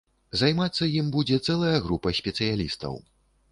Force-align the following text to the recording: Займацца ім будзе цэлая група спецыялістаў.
Займацца 0.39 0.87
ім 1.01 1.11
будзе 1.17 1.39
цэлая 1.47 1.75
група 1.85 2.15
спецыялістаў. 2.23 3.01